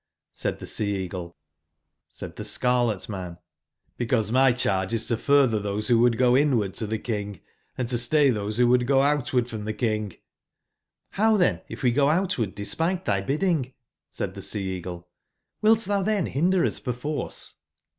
[0.33, 3.37] said tbe Sea/cagle^Said tbe scarlet man:
[3.99, 7.39] ''Because my cbarge is to furtber tbose wbo would go inward to tbe King,
[7.77, 10.19] and to stay tbose wbo would go outward from tbe King"j^''
[11.19, 13.73] Row tben if we go outward despite tby bidding?"
[14.09, 15.07] said tbe Sea/ eagle,
[15.61, 17.57] ''wilt tbou tben binder us perforce